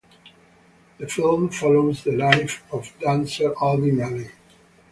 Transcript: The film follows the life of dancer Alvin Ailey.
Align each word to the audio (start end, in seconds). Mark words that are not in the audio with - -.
The 0.97 1.07
film 1.07 1.49
follows 1.51 2.03
the 2.03 2.13
life 2.13 2.63
of 2.73 2.91
dancer 2.99 3.53
Alvin 3.61 3.97
Ailey. 3.97 4.31